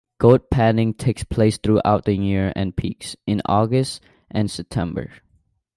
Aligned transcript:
Gold 0.17 0.49
panning 0.49 0.95
takes 0.95 1.23
place 1.23 1.59
throughout 1.59 2.05
the 2.05 2.15
year 2.15 2.51
and 2.55 2.75
peaks 2.75 3.15
in 3.27 3.39
August 3.45 4.01
and 4.31 4.49
September. 4.49 5.11